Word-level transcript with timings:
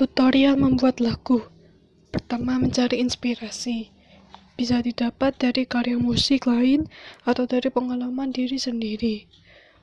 Tutorial 0.00 0.56
membuat 0.56 0.96
lagu. 0.96 1.44
Pertama, 2.08 2.56
mencari 2.56 3.04
inspirasi. 3.04 3.92
Bisa 4.56 4.80
didapat 4.80 5.36
dari 5.36 5.68
karya 5.68 6.00
musik 6.00 6.48
lain 6.48 6.88
atau 7.28 7.44
dari 7.44 7.68
pengalaman 7.68 8.32
diri 8.32 8.56
sendiri. 8.56 9.28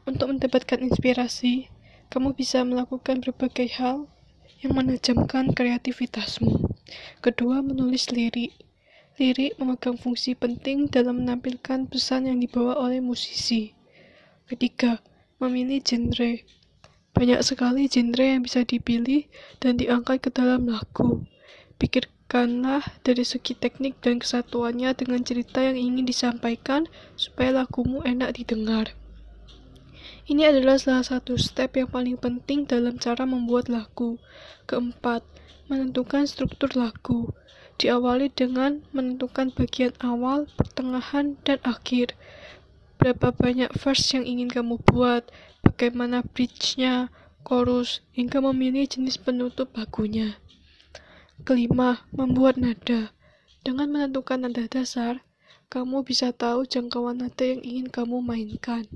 Untuk 0.09 0.33
mendapatkan 0.33 0.81
inspirasi, 0.81 1.69
kamu 2.09 2.33
bisa 2.33 2.65
melakukan 2.65 3.21
berbagai 3.21 3.69
hal 3.77 4.09
yang 4.65 4.73
menajamkan 4.73 5.53
kreativitasmu. 5.53 6.65
Kedua, 7.21 7.61
menulis 7.61 8.09
lirik. 8.09 8.57
Lirik 9.21 9.61
memegang 9.61 10.01
fungsi 10.01 10.33
penting 10.33 10.89
dalam 10.89 11.21
menampilkan 11.21 11.85
pesan 11.93 12.25
yang 12.25 12.41
dibawa 12.41 12.73
oleh 12.73 13.05
musisi. 13.05 13.69
Ketiga, 14.49 14.97
memilih 15.37 15.77
genre. 15.85 16.41
Banyak 17.17 17.41
sekali 17.41 17.89
genre 17.89 18.21
yang 18.21 18.45
bisa 18.45 18.61
dipilih 18.61 19.25
dan 19.57 19.81
diangkat 19.81 20.21
ke 20.21 20.29
dalam 20.29 20.69
lagu. 20.69 21.25
Pikirkanlah 21.81 22.85
dari 23.01 23.25
segi 23.25 23.57
teknik 23.57 23.97
dan 24.05 24.21
kesatuannya 24.21 24.93
dengan 24.93 25.25
cerita 25.25 25.65
yang 25.65 25.81
ingin 25.81 26.05
disampaikan 26.05 26.85
supaya 27.17 27.65
lagumu 27.65 28.05
enak 28.05 28.37
didengar. 28.37 28.93
Ini 30.29 30.53
adalah 30.53 30.77
salah 30.77 31.01
satu 31.01 31.41
step 31.41 31.73
yang 31.73 31.89
paling 31.89 32.21
penting 32.21 32.69
dalam 32.69 33.01
cara 33.01 33.25
membuat 33.25 33.65
lagu. 33.65 34.21
Keempat, 34.69 35.25
menentukan 35.73 36.29
struktur 36.29 36.69
lagu. 36.77 37.33
Diawali 37.81 38.29
dengan 38.29 38.85
menentukan 38.93 39.49
bagian 39.57 39.97
awal, 40.03 40.45
pertengahan, 40.53 41.39
dan 41.47 41.57
akhir. 41.65 42.13
Berapa 42.97 43.29
banyak 43.29 43.71
verse 43.77 44.17
yang 44.17 44.25
ingin 44.25 44.49
kamu 44.49 44.81
buat, 44.81 45.29
bagaimana 45.61 46.25
bridge-nya, 46.25 47.13
chorus, 47.45 48.01
hingga 48.11 48.41
memilih 48.41 48.89
jenis 48.89 49.21
penutup 49.21 49.71
lagunya. 49.77 50.41
Kelima, 51.45 52.03
membuat 52.09 52.57
nada. 52.57 53.13
Dengan 53.61 53.93
menentukan 53.93 54.41
nada 54.41 54.65
dasar, 54.65 55.21
kamu 55.69 56.01
bisa 56.01 56.33
tahu 56.33 56.65
jangkauan 56.65 57.21
nada 57.21 57.45
yang 57.45 57.61
ingin 57.61 57.87
kamu 57.93 58.23
mainkan. 58.23 58.89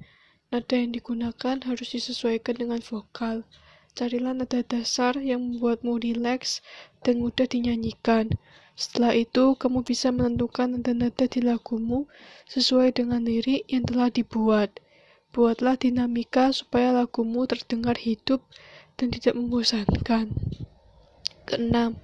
Nada 0.52 0.76
yang 0.76 0.92
digunakan 0.92 1.60
harus 1.64 1.96
disesuaikan 1.96 2.60
dengan 2.60 2.82
vokal. 2.84 3.48
Carilah 3.92 4.32
nada 4.32 4.64
dasar 4.64 5.20
yang 5.20 5.44
membuatmu 5.44 6.00
rileks 6.00 6.64
dan 7.04 7.20
mudah 7.20 7.44
dinyanyikan. 7.44 8.32
Setelah 8.82 9.14
itu, 9.14 9.54
kamu 9.62 9.86
bisa 9.86 10.10
menentukan 10.10 10.74
nada-nada 10.74 11.30
di 11.30 11.38
lagumu 11.38 12.10
sesuai 12.50 12.98
dengan 12.98 13.22
lirik 13.22 13.70
yang 13.70 13.86
telah 13.86 14.10
dibuat. 14.10 14.82
Buatlah 15.30 15.78
dinamika 15.78 16.50
supaya 16.50 16.90
lagumu 16.90 17.46
terdengar 17.46 17.94
hidup 18.02 18.42
dan 18.98 19.14
tidak 19.14 19.38
membosankan. 19.38 20.34
Keenam, 21.46 22.02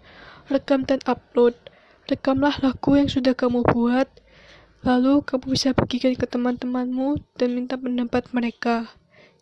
rekam 0.53 0.86
dan 0.86 1.02
upload. 1.09 1.58
Rekamlah 2.05 2.61
lagu 2.61 2.94
yang 2.94 3.09
sudah 3.09 3.33
kamu 3.33 3.66
buat, 3.73 4.05
lalu 4.86 5.25
kamu 5.25 5.58
bisa 5.58 5.73
bagikan 5.73 6.14
ke 6.14 6.30
teman-temanmu 6.30 7.25
dan 7.42 7.58
minta 7.58 7.73
pendapat 7.73 8.30
mereka. 8.38 8.94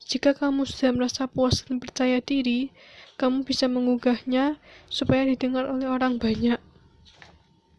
Jika 0.07 0.31
kamu 0.39 0.63
sudah 0.63 0.95
merasa 0.95 1.27
puas 1.27 1.67
dan 1.67 1.83
percaya 1.83 2.23
diri, 2.23 2.71
kamu 3.19 3.43
bisa 3.43 3.67
mengunggahnya 3.67 4.55
supaya 4.87 5.27
didengar 5.27 5.67
oleh 5.67 5.91
orang 5.91 6.15
banyak. 6.15 6.63